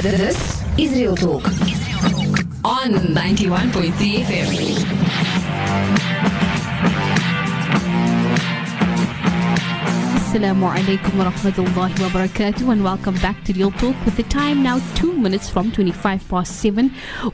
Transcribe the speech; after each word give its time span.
This 0.00 0.62
is 0.78 0.92
Real 0.92 1.14
Talk. 1.14 1.44
On 2.64 2.92
91.3 3.12 4.24
FM. 4.24 6.51
Assalamu 10.32 10.72
alaikum 10.74 11.18
wa 11.18 11.30
rahmatullahi 11.30 12.00
wa 12.00 12.08
barakatuh 12.08 12.72
and 12.72 12.82
welcome 12.82 13.14
back 13.16 13.44
to 13.44 13.52
Real 13.52 13.70
Talk 13.72 13.94
with 14.06 14.16
the 14.16 14.22
time 14.22 14.62
now 14.62 14.80
two 14.94 15.12
minutes 15.12 15.50
from 15.50 15.70
25 15.70 16.26
past 16.26 16.56
7. 16.58 16.90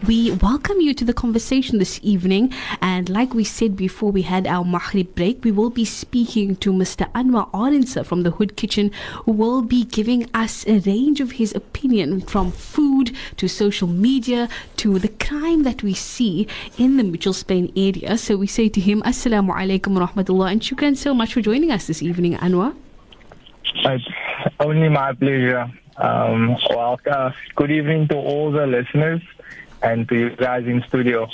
We 0.09 0.33
welcome 0.33 0.81
you 0.81 0.93
to 0.95 1.05
the 1.05 1.13
conversation 1.13 1.79
this 1.79 2.01
evening 2.03 2.53
and 2.83 3.09
like 3.09 3.35
we 3.35 3.45
said 3.45 3.77
before 3.77 4.11
we 4.11 4.23
had 4.23 4.49
our 4.49 4.65
Maghrib 4.65 5.15
break, 5.15 5.45
we 5.45 5.53
will 5.53 5.71
be 5.71 5.85
speaking 5.85 6.57
to 6.57 6.73
Mr. 6.73 7.09
Anwar 7.13 7.49
Arendse 7.53 8.05
from 8.05 8.25
the 8.25 8.33
Hood 8.33 8.57
Kitchen 8.57 8.91
who 9.27 9.31
will 9.31 9.63
be 9.63 9.85
giving 9.85 10.29
us 10.35 10.67
a 10.67 10.81
range 10.81 11.21
of 11.21 11.31
his 11.39 11.55
opinion 11.55 12.21
from 12.23 12.51
food 12.51 13.15
to 13.37 13.47
social 13.47 13.87
media 13.87 14.49
to 14.79 14.99
the 14.99 15.15
crime 15.25 15.63
that 15.63 15.85
we 15.85 15.95
see 15.95 16.49
in 16.77 16.97
the 16.97 17.05
Mitchells 17.05 17.45
Plain 17.45 17.73
area. 17.77 18.19
So 18.19 18.37
we 18.37 18.49
say 18.49 18.69
to 18.69 18.81
him, 18.81 19.03
Assalamu 19.03 19.55
alaikum 19.55 19.95
wa 19.95 20.09
rahmatullah 20.09 20.51
and 20.51 20.61
shukran 20.61 20.97
so 20.97 21.15
much 21.15 21.35
for 21.35 21.41
joining 21.41 21.71
us 21.71 21.87
this 21.87 22.03
evening, 22.03 22.35
Anwar. 22.39 22.75
It's 23.85 24.05
only 24.61 24.89
my 24.89 25.13
pleasure. 25.13 25.71
Um, 25.97 26.57
well, 26.71 27.01
uh, 27.11 27.31
good 27.57 27.71
evening 27.71 28.09
to 28.09 28.17
all 28.17 28.53
the 28.53 28.67
listeners 28.67 29.21
and 29.83 30.09
to 30.09 30.15
you 30.15 30.37
guys 30.37 30.67
in 30.67 30.83
studio. 30.89 31.29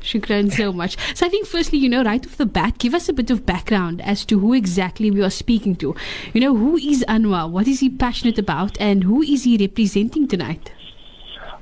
Shukran 0.00 0.52
so 0.52 0.72
much. 0.72 0.96
So 1.16 1.26
I 1.26 1.28
think 1.28 1.46
firstly, 1.46 1.78
you 1.78 1.88
know, 1.88 2.04
right 2.04 2.24
off 2.24 2.36
the 2.36 2.46
bat, 2.46 2.78
give 2.78 2.94
us 2.94 3.08
a 3.08 3.12
bit 3.12 3.30
of 3.30 3.44
background 3.44 4.00
as 4.02 4.24
to 4.26 4.38
who 4.38 4.54
exactly 4.54 5.10
we 5.10 5.22
are 5.22 5.30
speaking 5.30 5.74
to. 5.76 5.94
You 6.32 6.40
know, 6.40 6.56
who 6.56 6.76
is 6.76 7.04
Anwar? 7.08 7.50
What 7.50 7.66
is 7.66 7.80
he 7.80 7.90
passionate 7.90 8.38
about? 8.38 8.80
And 8.80 9.02
who 9.02 9.22
is 9.22 9.44
he 9.44 9.56
representing 9.56 10.28
tonight? 10.28 10.72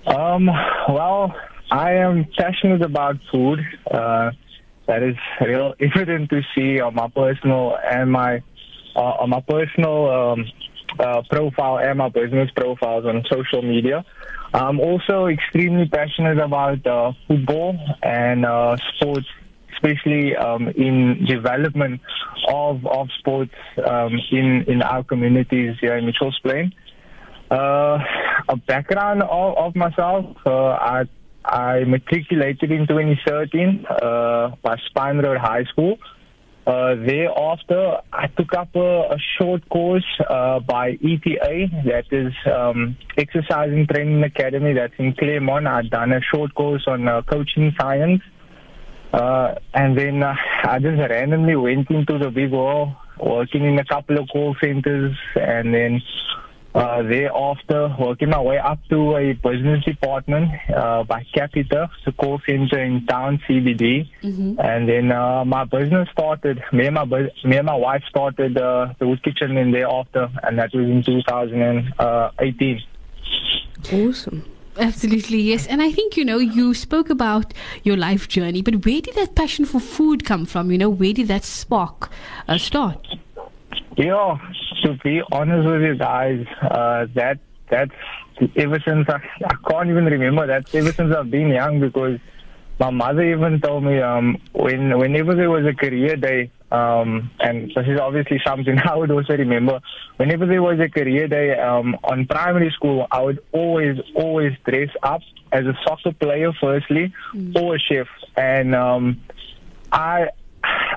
Um, 0.06 0.46
well, 0.88 1.34
I 1.70 1.94
am 1.94 2.26
passionate 2.36 2.82
about 2.82 3.16
food. 3.32 3.60
Uh, 3.90 4.32
that 4.86 5.02
is 5.02 5.16
real 5.40 5.74
evident 5.80 6.28
to 6.30 6.42
see 6.54 6.80
on 6.80 6.94
my 6.94 7.08
personal 7.08 7.78
and 7.90 8.12
my 8.12 8.42
on 9.00 9.30
my 9.30 9.40
personal 9.40 10.10
um, 10.10 10.44
uh, 10.98 11.22
profile 11.30 11.78
and 11.78 11.98
my 11.98 12.08
business 12.08 12.50
profiles 12.56 13.04
on 13.04 13.24
social 13.30 13.62
media. 13.62 14.04
I'm 14.52 14.78
also 14.78 15.26
extremely 15.26 15.88
passionate 15.88 16.38
about 16.38 16.86
uh, 16.86 17.12
football 17.26 17.76
and 18.02 18.46
uh, 18.46 18.76
sports, 18.94 19.26
especially 19.72 20.36
um, 20.36 20.68
in 20.68 21.24
development 21.26 22.00
of 22.48 22.86
of 22.86 23.08
sports 23.18 23.54
um, 23.84 24.12
in 24.30 24.64
in 24.68 24.82
our 24.82 25.02
communities 25.02 25.76
here 25.80 25.96
in 25.96 26.06
Mitchells 26.06 26.38
Plain. 26.42 26.72
Uh, 27.50 27.98
a 28.48 28.56
background 28.56 29.22
of, 29.22 29.56
of 29.56 29.76
myself, 29.76 30.36
uh, 30.46 30.70
I 30.70 31.04
I 31.44 31.84
matriculated 31.84 32.70
in 32.70 32.86
2013 32.86 33.84
uh, 33.86 34.56
by 34.62 34.76
Spine 34.86 35.18
Road 35.18 35.38
High 35.38 35.64
School. 35.64 35.98
Uh, 36.66 36.94
thereafter, 36.94 37.98
I 38.10 38.26
took 38.28 38.54
up 38.54 38.74
a, 38.74 39.12
a 39.12 39.18
short 39.38 39.68
course 39.68 40.06
uh, 40.30 40.60
by 40.60 40.92
ETA, 40.92 41.68
that 41.84 42.04
is 42.10 42.32
um, 42.50 42.96
Exercise 43.18 43.68
and 43.70 43.86
Training 43.86 44.22
Academy, 44.22 44.72
that's 44.72 44.94
in 44.98 45.14
Claremont. 45.14 45.66
I'd 45.66 45.90
done 45.90 46.12
a 46.12 46.20
short 46.22 46.54
course 46.54 46.84
on 46.86 47.06
uh, 47.06 47.20
coaching 47.22 47.74
science. 47.78 48.22
Uh, 49.12 49.54
and 49.74 49.96
then 49.96 50.22
uh, 50.22 50.34
I 50.64 50.78
just 50.78 50.98
randomly 50.98 51.54
went 51.54 51.90
into 51.90 52.18
the 52.18 52.30
big 52.30 52.50
world, 52.50 52.94
working 53.20 53.64
in 53.64 53.78
a 53.78 53.84
couple 53.84 54.18
of 54.18 54.26
call 54.32 54.56
centers, 54.60 55.16
and 55.36 55.74
then 55.74 56.00
uh, 56.74 57.02
thereafter 57.02 57.94
working 58.00 58.30
my 58.30 58.40
way 58.40 58.58
up 58.58 58.78
to 58.90 59.16
a 59.16 59.32
business 59.34 59.84
department 59.84 60.50
uh, 60.74 61.04
by 61.04 61.24
Capita, 61.34 61.88
the 62.04 62.12
call 62.12 62.40
center 62.46 62.78
in 62.82 63.06
town 63.06 63.40
CBD, 63.48 64.08
Mm-hmm. 64.22 64.58
and 64.58 64.88
then 64.88 65.12
uh, 65.12 65.44
my 65.44 65.64
business 65.64 66.08
started. 66.10 66.62
Me 66.72 66.86
and 66.86 66.94
my 66.94 67.04
bus- 67.04 67.30
me 67.44 67.56
and 67.58 67.66
my 67.66 67.74
wife 67.76 68.02
started 68.08 68.56
uh, 68.58 68.92
the 68.98 69.06
Hood 69.06 69.22
Kitchen 69.22 69.56
in 69.56 69.70
thereafter, 69.70 70.28
and 70.42 70.58
that 70.58 70.70
was 70.74 70.84
in 70.86 71.02
2018. 71.02 72.82
Awesome. 73.92 74.44
Absolutely, 74.76 75.38
yes. 75.40 75.66
And 75.68 75.80
I 75.80 75.92
think, 75.92 76.16
you 76.16 76.24
know, 76.24 76.38
you 76.38 76.74
spoke 76.74 77.08
about 77.10 77.54
your 77.84 77.96
life 77.96 78.26
journey, 78.26 78.60
but 78.62 78.84
where 78.84 79.00
did 79.00 79.14
that 79.14 79.36
passion 79.36 79.64
for 79.64 79.78
food 79.78 80.24
come 80.24 80.46
from? 80.46 80.72
You 80.72 80.78
know, 80.78 80.88
where 80.90 81.12
did 81.12 81.28
that 81.28 81.44
spark 81.44 82.10
uh, 82.48 82.58
Yeah, 83.96 84.38
to 84.82 84.98
be 85.02 85.22
honest 85.30 85.68
with 85.68 85.82
you 85.82 85.96
guys, 85.96 86.46
uh, 86.62 87.06
that 87.14 87.38
that's 87.70 87.92
ever 88.56 88.78
since 88.86 89.08
I, 89.08 89.20
I 89.44 89.54
can't 89.70 89.88
even 89.88 90.04
remember. 90.04 90.46
that 90.46 90.74
ever 90.74 90.92
since 90.92 91.14
I've 91.14 91.30
been 91.30 91.48
young 91.48 91.80
because 91.80 92.18
my 92.78 92.90
mother 92.90 93.22
even 93.22 93.60
told 93.60 93.84
me 93.84 94.00
um, 94.00 94.36
when 94.52 94.98
whenever 94.98 95.34
there 95.34 95.50
was 95.50 95.64
a 95.64 95.74
career 95.74 96.16
day, 96.16 96.50
um, 96.72 97.30
and 97.38 97.70
this 97.74 97.86
is 97.86 98.00
obviously 98.00 98.40
something 98.44 98.76
I 98.84 98.96
would 98.96 99.10
also 99.10 99.36
remember. 99.36 99.80
Whenever 100.16 100.46
there 100.46 100.62
was 100.62 100.80
a 100.80 100.88
career 100.88 101.28
day 101.28 101.58
um, 101.58 101.96
on 102.04 102.26
primary 102.26 102.70
school, 102.70 103.06
I 103.10 103.22
would 103.22 103.40
always 103.52 103.98
always 104.14 104.52
dress 104.64 104.90
up 105.02 105.22
as 105.52 105.66
a 105.66 105.78
soccer 105.84 106.12
player 106.12 106.52
firstly, 106.60 107.12
or 107.54 107.76
a 107.76 107.78
chef, 107.78 108.08
and 108.36 108.74
um, 108.74 109.20
I. 109.92 110.28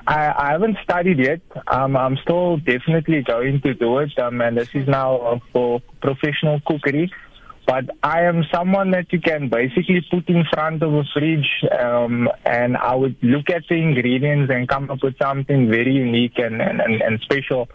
I, 0.08 0.32
I 0.38 0.52
haven't 0.52 0.78
studied 0.82 1.18
yet. 1.18 1.42
Um, 1.66 1.94
I'm 1.94 2.16
still 2.22 2.56
definitely 2.56 3.22
going 3.22 3.60
to 3.60 3.74
do 3.74 3.98
it, 3.98 4.18
um, 4.18 4.40
and 4.40 4.56
this 4.56 4.70
is 4.72 4.88
now 4.88 5.16
uh, 5.16 5.38
for 5.52 5.80
professional 6.00 6.60
cookery. 6.66 7.12
But 7.66 7.90
I 8.02 8.22
am 8.22 8.44
someone 8.50 8.92
that 8.92 9.12
you 9.12 9.20
can 9.20 9.50
basically 9.50 10.00
put 10.10 10.26
in 10.30 10.44
front 10.50 10.82
of 10.82 10.94
a 10.94 11.04
fridge, 11.12 11.50
um, 11.78 12.26
and 12.46 12.78
I 12.78 12.94
would 12.94 13.16
look 13.20 13.50
at 13.50 13.64
the 13.68 13.74
ingredients 13.74 14.50
and 14.50 14.66
come 14.66 14.90
up 14.90 15.02
with 15.02 15.18
something 15.18 15.68
very 15.68 15.92
unique 15.92 16.38
and, 16.38 16.62
and, 16.62 16.80
and, 16.80 17.02
and 17.02 17.20
special. 17.20 17.68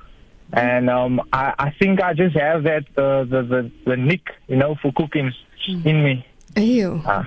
And 0.54 0.90
um, 0.90 1.22
I, 1.32 1.54
I 1.60 1.70
think 1.78 2.02
I 2.02 2.16
just 2.16 2.36
have 2.36 2.64
that 2.64 2.86
uh, 2.98 3.26
the, 3.26 3.44
the 3.44 3.72
the 3.86 3.98
nick, 3.98 4.22
you 4.48 4.56
know, 4.56 4.76
for 4.82 4.92
cooking 4.94 5.32
in 5.68 6.04
me. 6.04 6.26
Ew. 6.56 7.02
Uh, 7.14 7.24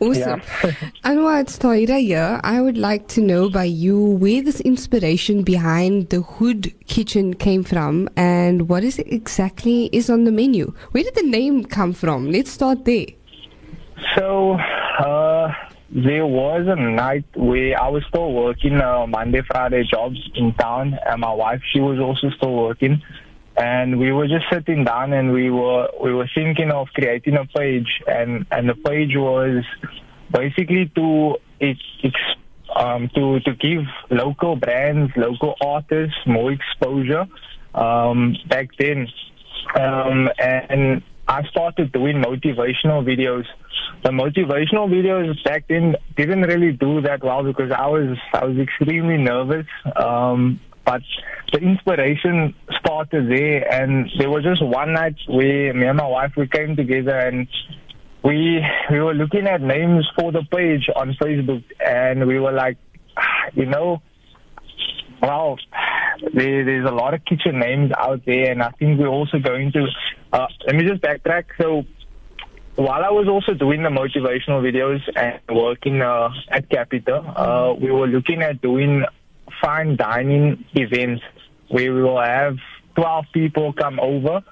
Awesome. 0.00 0.40
Anwar, 1.04 1.42
it's 1.42 1.56
Toira 1.56 2.00
here. 2.00 2.40
I 2.42 2.60
would 2.60 2.76
like 2.76 3.06
to 3.08 3.20
know 3.20 3.48
by 3.48 3.62
you 3.62 4.00
where 4.00 4.42
this 4.42 4.60
inspiration 4.60 5.44
behind 5.44 6.08
the 6.10 6.22
Hood 6.22 6.74
Kitchen 6.88 7.34
came 7.34 7.62
from 7.62 8.08
and 8.16 8.68
what 8.68 8.82
is 8.82 8.98
it 8.98 9.12
exactly 9.12 9.88
is 9.92 10.10
on 10.10 10.24
the 10.24 10.32
menu. 10.32 10.74
Where 10.90 11.04
did 11.04 11.14
the 11.14 11.22
name 11.22 11.64
come 11.64 11.92
from? 11.92 12.32
Let's 12.32 12.50
start 12.50 12.84
there. 12.84 13.06
So 14.16 14.54
uh, 14.54 15.52
there 15.90 16.26
was 16.26 16.66
a 16.66 16.74
night 16.74 17.24
where 17.36 17.80
I 17.80 17.88
was 17.88 18.02
still 18.08 18.32
working 18.32 18.80
uh, 18.80 19.06
Monday, 19.06 19.42
Friday 19.46 19.84
jobs 19.88 20.18
in 20.34 20.52
town, 20.54 20.98
and 21.06 21.20
my 21.20 21.32
wife 21.32 21.62
she 21.72 21.78
was 21.78 22.00
also 22.00 22.34
still 22.36 22.56
working, 22.56 23.00
and 23.56 23.98
we 23.98 24.12
were 24.12 24.26
just 24.26 24.46
sitting 24.50 24.84
down 24.84 25.12
and 25.12 25.32
we 25.32 25.50
were 25.50 25.88
we 26.02 26.12
were 26.12 26.28
thinking 26.34 26.70
of 26.70 26.88
creating 26.94 27.36
a 27.36 27.44
page, 27.46 28.02
and 28.06 28.46
and 28.50 28.68
the 28.68 28.74
page 28.74 29.14
was 29.16 29.64
basically 30.32 30.90
to 30.94 31.36
it, 31.60 31.76
it's 32.02 32.16
um, 32.74 33.10
to 33.14 33.40
to 33.40 33.54
give 33.54 33.84
local 34.10 34.56
brands, 34.56 35.12
local 35.16 35.54
artists 35.60 36.16
more 36.26 36.52
exposure. 36.52 37.26
Um, 37.74 38.36
back 38.48 38.68
then, 38.78 39.08
um, 39.74 40.28
and 40.38 41.02
I 41.28 41.44
started 41.44 41.92
doing 41.92 42.22
motivational 42.22 43.04
videos. 43.04 43.44
The 44.02 44.10
motivational 44.10 44.88
videos 44.90 45.42
back 45.44 45.68
then 45.68 45.96
didn't 46.16 46.42
really 46.42 46.72
do 46.72 47.00
that 47.02 47.22
well 47.22 47.44
because 47.44 47.70
I 47.70 47.86
was 47.86 48.18
I 48.32 48.44
was 48.44 48.58
extremely 48.58 49.18
nervous. 49.18 49.66
Um, 49.96 50.60
but 50.84 51.02
the 51.52 51.58
inspiration 51.58 52.54
started 52.78 53.30
there, 53.30 53.72
and 53.72 54.10
there 54.18 54.30
was 54.30 54.42
just 54.42 54.64
one 54.64 54.92
night 54.94 55.16
where 55.28 55.72
me 55.74 55.86
and 55.86 55.98
my 55.98 56.06
wife 56.06 56.32
we 56.36 56.48
came 56.48 56.76
together 56.76 57.16
and 57.16 57.46
we 58.24 58.64
we 58.90 59.00
were 59.00 59.14
looking 59.14 59.46
at 59.46 59.60
names 59.60 60.08
for 60.18 60.32
the 60.32 60.42
page 60.50 60.88
on 60.94 61.14
Facebook, 61.20 61.64
and 61.84 62.26
we 62.26 62.38
were 62.38 62.52
like, 62.52 62.78
you 63.54 63.66
know, 63.66 64.00
well, 65.20 65.56
there, 66.32 66.64
there's 66.64 66.88
a 66.88 66.92
lot 66.92 67.14
of 67.14 67.24
kitchen 67.24 67.58
names 67.58 67.92
out 67.96 68.24
there, 68.26 68.50
and 68.50 68.62
I 68.62 68.70
think 68.70 68.98
we're 68.98 69.08
also 69.08 69.38
going 69.38 69.72
to. 69.72 69.86
Uh, 70.32 70.46
let 70.66 70.76
me 70.76 70.86
just 70.86 71.02
backtrack. 71.02 71.44
So, 71.60 71.84
while 72.76 73.04
I 73.04 73.10
was 73.10 73.28
also 73.28 73.54
doing 73.54 73.82
the 73.82 73.88
motivational 73.88 74.62
videos 74.62 75.00
and 75.16 75.40
working 75.56 76.00
uh, 76.00 76.30
at 76.48 76.68
Capita, 76.70 77.16
uh, 77.16 77.74
we 77.74 77.90
were 77.90 78.06
looking 78.06 78.42
at 78.42 78.62
doing 78.62 79.04
fine 79.62 79.96
dining 79.96 80.64
events 80.74 81.22
where 81.68 81.94
we 81.94 82.02
will 82.02 82.20
have 82.20 82.56
12 82.96 83.24
people 83.32 83.72
come 83.72 83.98
over 84.00 84.42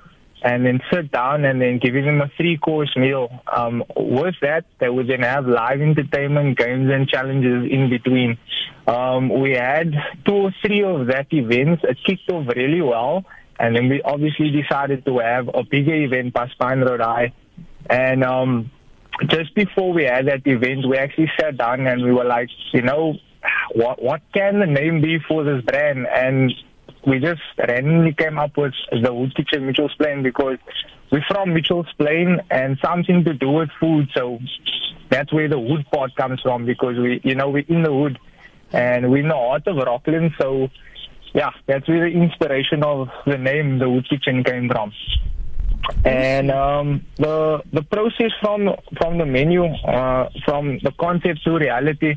and 0.43 0.65
then 0.65 0.81
sit 0.91 1.11
down 1.13 1.45
and 1.45 1.61
then 1.61 1.79
giving 1.79 2.07
them 2.07 2.21
a 2.21 2.31
three 2.37 2.57
course 2.57 2.95
meal. 2.97 3.29
Um, 3.55 3.85
with 3.97 4.37
that, 4.41 4.65
they 4.79 4.89
would 4.89 5.09
then 5.09 5.23
have 5.23 5.47
live 5.47 5.81
entertainment, 5.81 6.57
games 6.57 6.91
and 6.91 7.07
challenges 7.09 7.71
in 7.71 7.91
between. 7.91 8.39
Um, 8.87 9.29
we 9.29 9.53
had 9.53 9.93
two 10.25 10.35
or 10.35 10.55
three 10.65 10.83
of 10.83 11.09
that 11.09 11.27
events. 11.31 11.83
It 11.85 11.99
kicked 12.07 12.31
off 12.31 12.47
really 12.57 12.81
well. 12.81 13.25
And 13.59 13.77
then 13.77 13.91
we 13.91 14.01
obviously 14.01 14.51
decided 14.51 15.05
to 15.05 15.19
have 15.19 15.49
a 15.49 15.63
bigger 15.63 15.95
event 15.95 16.33
by 16.33 16.49
Spine 16.49 16.81
Road 16.81 17.01
High. 17.01 17.35
And 17.91 18.25
um, 18.25 18.71
just 19.27 19.55
before 19.55 19.93
we 19.93 20.05
had 20.05 20.27
that 20.29 20.47
event, 20.47 20.89
we 20.89 20.97
actually 20.97 21.31
sat 21.39 21.59
down 21.59 21.87
and 21.87 22.03
we 22.03 22.13
were 22.13 22.25
like, 22.25 22.49
you 22.73 22.81
know, 22.81 23.17
what 23.75 24.03
what 24.03 24.21
can 24.35 24.61
the 24.61 24.67
name 24.67 25.01
be 25.01 25.19
for 25.27 25.45
this 25.45 25.63
brand? 25.65 26.07
And 26.07 26.53
we 27.07 27.19
just 27.19 27.43
randomly 27.59 28.13
came 28.13 28.39
up 28.39 28.57
with 28.57 28.75
the 28.91 29.13
Hood 29.13 29.35
Kitchen 29.35 29.67
Mitchell's 29.67 29.95
Plain 29.95 30.23
because 30.23 30.59
we're 31.11 31.25
from 31.29 31.55
Mitchell's 31.55 31.93
Plain 31.99 32.41
and 32.51 32.79
something 32.85 33.25
to 33.25 33.35
do 33.35 33.51
with 33.51 33.71
food. 33.81 34.09
So 34.15 34.39
that's 35.09 35.33
where 35.33 35.49
the 35.49 35.59
hood 35.59 35.87
part 35.93 36.15
comes 36.17 36.41
from 36.41 36.67
because 36.67 36.97
we, 36.99 37.21
you 37.25 37.35
know, 37.35 37.51
we're 37.51 37.65
in 37.69 37.83
the 37.83 37.91
hood 37.91 38.19
and 38.73 39.11
we're 39.11 39.19
in 39.19 39.29
the 39.29 39.35
heart 39.35 39.67
of 39.67 39.77
Rockland. 39.77 40.33
So 40.41 40.69
yeah, 41.35 41.51
that's 41.67 41.89
where 41.89 42.11
the 42.11 42.17
inspiration 42.17 42.83
of 42.83 43.09
the 43.27 43.39
name, 43.39 43.79
the 43.79 43.89
Hood 43.89 44.09
Kitchen, 44.09 44.43
came 44.45 44.69
from. 44.69 44.93
And 46.05 46.51
um, 46.51 47.07
the 47.17 47.63
the 47.73 47.83
process 47.83 48.33
from 48.41 48.71
from 48.99 49.19
the 49.19 49.27
menu, 49.27 49.65
uh, 49.65 50.29
from 50.45 50.79
the 50.83 50.93
concept 51.01 51.43
to 51.45 51.57
reality, 51.57 52.17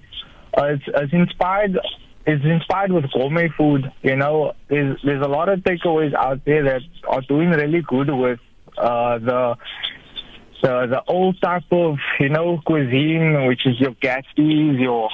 uh, 0.58 0.74
is, 0.74 0.82
is 0.88 1.10
inspired 1.14 1.78
is 2.26 2.40
inspired 2.44 2.92
with 2.92 3.12
gourmet 3.12 3.50
food. 3.58 3.92
You 4.02 4.16
know, 4.16 4.54
there's 4.70 5.00
there's 5.04 5.24
a 5.24 5.28
lot 5.28 5.50
of 5.50 5.60
takeaways 5.60 6.14
out 6.14 6.44
there 6.46 6.64
that 6.64 6.82
are 7.08 7.22
doing 7.22 7.50
really 7.50 7.82
good 7.82 8.10
with 8.10 8.40
uh, 8.78 9.20
the 9.20 9.56
the 10.62 10.88
the 10.88 11.04
old 11.08 11.40
type 11.42 11.64
of 11.72 11.98
you 12.20 12.30
know 12.30 12.60
cuisine, 12.66 13.46
which 13.48 13.66
is 13.66 13.80
your 13.80 13.92
Gatsby's, 13.96 14.80
your 14.80 15.10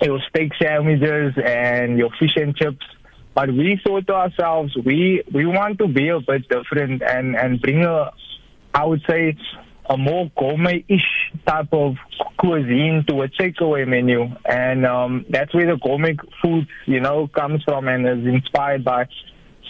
your 0.00 0.20
steak 0.28 0.52
sandwiches, 0.60 1.34
and 1.44 1.98
your 1.98 2.10
fish 2.18 2.36
and 2.36 2.56
chips. 2.56 2.86
But 3.34 3.48
we 3.48 3.80
thought 3.84 4.06
to 4.08 4.14
ourselves, 4.14 4.76
we 4.84 5.22
we 5.32 5.46
want 5.46 5.78
to 5.78 5.88
be 5.88 6.08
a 6.08 6.20
bit 6.20 6.48
different 6.48 7.02
and 7.02 7.34
and 7.34 7.60
bring 7.60 7.84
a, 7.84 8.12
I 8.74 8.84
would 8.84 9.02
say, 9.08 9.36
a 9.92 9.96
more 9.98 10.30
gourmet-ish 10.38 11.32
type 11.46 11.68
of 11.72 11.96
cuisine 12.38 13.04
to 13.08 13.22
a 13.22 13.28
takeaway 13.28 13.86
menu, 13.86 14.24
and 14.46 14.86
um, 14.86 15.26
that's 15.28 15.54
where 15.54 15.66
the 15.66 15.76
gourmet 15.76 16.16
food, 16.42 16.66
you 16.86 17.00
know, 17.00 17.28
comes 17.28 17.62
from 17.64 17.88
and 17.88 18.06
is 18.06 18.26
inspired 18.26 18.84
by. 18.84 19.06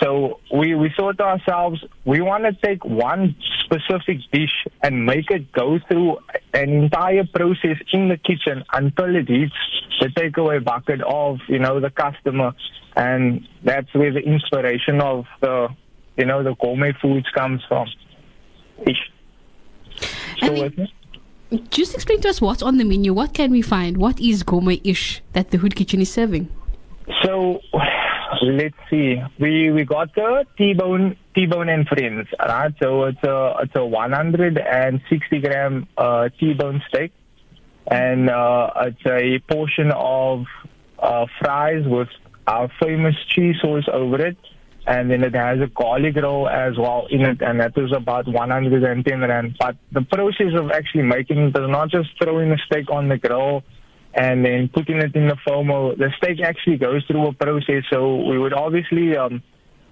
So 0.00 0.40
we 0.52 0.74
we 0.74 0.92
thought 0.96 1.18
to 1.18 1.24
ourselves, 1.24 1.84
we 2.04 2.20
want 2.20 2.44
to 2.44 2.52
take 2.64 2.84
one 2.84 3.36
specific 3.64 4.18
dish 4.32 4.66
and 4.82 5.04
make 5.06 5.30
it 5.30 5.52
go 5.52 5.78
through 5.88 6.18
an 6.54 6.70
entire 6.70 7.24
process 7.34 7.78
in 7.92 8.08
the 8.08 8.16
kitchen 8.16 8.64
until 8.72 9.14
it 9.14 9.28
hits 9.28 9.54
the 10.00 10.06
takeaway 10.08 10.62
bucket 10.62 11.00
of 11.02 11.38
you 11.48 11.58
know 11.58 11.80
the 11.80 11.90
customer, 11.90 12.52
and 12.96 13.46
that's 13.64 13.92
where 13.94 14.12
the 14.12 14.20
inspiration 14.20 15.00
of 15.00 15.24
the 15.40 15.68
you 16.16 16.26
know 16.26 16.42
the 16.42 16.54
gourmet 16.60 16.92
foods 17.00 17.26
comes 17.34 17.60
from. 17.68 17.88
Ish. 18.86 19.11
And 20.42 20.90
just 21.70 21.94
explain 21.94 22.20
to 22.22 22.28
us 22.28 22.40
what's 22.40 22.62
on 22.62 22.78
the 22.78 22.84
menu. 22.84 23.12
What 23.12 23.34
can 23.34 23.50
we 23.50 23.62
find? 23.62 23.96
What 23.96 24.20
is 24.20 24.42
gourmet-ish 24.42 25.22
that 25.32 25.50
the 25.50 25.58
Hood 25.58 25.76
Kitchen 25.76 26.00
is 26.00 26.10
serving? 26.10 26.48
So 27.22 27.60
let's 28.42 28.76
see. 28.90 29.22
We 29.38 29.70
we 29.70 29.84
got 29.84 30.14
the 30.14 30.44
T-bone 30.56 31.16
T-bone 31.34 31.68
and 31.68 31.86
friends, 31.86 32.28
right? 32.38 32.72
So 32.82 33.04
it's 33.04 33.22
a 33.24 33.54
it's 33.62 33.76
a 33.76 33.84
160 33.84 35.38
gram 35.40 35.86
uh, 35.96 36.28
T-bone 36.38 36.82
steak, 36.88 37.12
and 37.86 38.30
uh, 38.30 38.70
it's 38.86 39.06
a 39.06 39.38
portion 39.52 39.92
of 39.94 40.44
uh, 40.98 41.26
fries 41.40 41.84
with 41.86 42.08
our 42.46 42.70
famous 42.82 43.14
cheese 43.28 43.56
sauce 43.60 43.88
over 43.92 44.26
it 44.26 44.36
and 44.86 45.10
then 45.10 45.22
it 45.22 45.34
has 45.34 45.60
a 45.60 45.68
garlic 45.68 46.16
roll 46.16 46.48
as 46.48 46.76
well 46.76 47.06
in 47.10 47.22
it, 47.22 47.40
and 47.40 47.60
that 47.60 47.72
is 47.76 47.92
about 47.92 48.26
110 48.26 49.20
rand. 49.20 49.56
But 49.58 49.76
the 49.92 50.02
process 50.02 50.52
of 50.54 50.70
actually 50.70 51.04
making 51.04 51.38
it 51.38 51.56
is 51.56 51.68
not 51.68 51.90
just 51.90 52.10
throwing 52.22 52.50
the 52.50 52.58
steak 52.66 52.90
on 52.90 53.08
the 53.08 53.18
grill 53.18 53.62
and 54.14 54.44
then 54.44 54.68
putting 54.68 54.96
it 54.96 55.14
in 55.14 55.28
the 55.28 55.36
foamer. 55.46 55.96
The 55.96 56.10
steak 56.16 56.40
actually 56.40 56.76
goes 56.76 57.04
through 57.06 57.28
a 57.28 57.32
process. 57.32 57.84
So 57.90 58.16
we 58.16 58.38
would 58.38 58.52
obviously 58.52 59.16
um, 59.16 59.42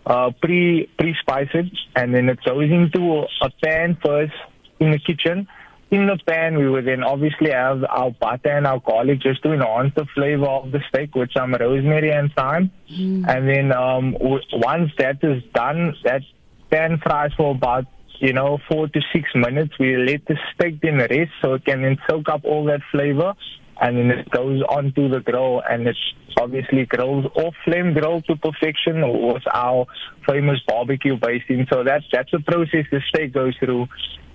uh, 0.05 0.33
pre 0.43 0.91
pre 0.99 1.15
spice 1.21 1.49
it, 1.55 1.73
and 1.95 2.15
then 2.15 2.29
it 2.29 2.39
goes 2.45 2.71
into 2.71 3.25
a 3.43 3.51
pan 3.63 3.97
first 4.05 4.35
in 4.81 4.91
the 4.91 4.99
kitchen 4.99 5.47
in 5.91 6.07
the 6.07 6.19
pan, 6.25 6.57
we 6.57 6.69
would 6.69 6.87
then 6.87 7.03
obviously 7.03 7.51
have 7.51 7.83
our 7.85 8.13
butter 8.13 8.57
and 8.57 8.67
our 8.67 8.79
garlic 8.79 9.21
just 9.21 9.43
to 9.43 9.53
enhance 9.53 9.93
the 9.97 10.07
flavor 10.15 10.47
of 10.47 10.71
the 10.71 10.81
steak 10.89 11.15
with 11.15 11.31
some 11.37 11.53
rosemary 11.55 12.13
and 12.13 12.33
thyme. 12.35 12.71
Mm. 12.93 13.27
And 13.29 13.49
then 13.49 13.73
um, 13.73 14.13
w- 14.13 14.43
once 14.53 14.93
that 14.99 15.19
is 15.23 15.43
done, 15.53 15.95
that 16.05 16.23
pan 16.71 17.01
fries 17.03 17.33
for 17.37 17.55
about 17.55 17.87
you 18.21 18.33
know 18.33 18.59
four 18.71 18.87
to 18.87 19.01
six 19.13 19.29
minutes. 19.35 19.75
We 19.81 19.97
let 19.97 20.25
the 20.27 20.37
steak 20.55 20.81
then 20.81 20.99
rest 20.99 21.33
so 21.43 21.55
it 21.55 21.65
can 21.65 21.83
then 21.83 21.99
soak 22.09 22.29
up 22.29 22.45
all 22.45 22.65
that 22.67 22.83
flavor. 22.93 23.35
And 23.83 23.97
then 23.97 24.11
it 24.11 24.31
goes 24.31 24.63
onto 24.69 25.09
the 25.09 25.21
grill, 25.21 25.63
and 25.69 25.89
it's 25.89 25.99
obviously 26.39 26.85
grills 26.85 27.25
off 27.35 27.55
flame 27.65 27.95
grill 27.95 28.21
to 28.23 28.37
perfection 28.37 29.01
with 29.27 29.43
our 29.53 29.87
famous 30.29 30.61
barbecue 30.69 31.17
basting. 31.17 31.67
So 31.73 31.83
that's 31.83 32.05
that's 32.13 32.31
the 32.31 32.41
process 32.41 32.85
the 32.93 33.01
steak 33.09 33.33
goes 33.33 33.57
through. 33.59 33.89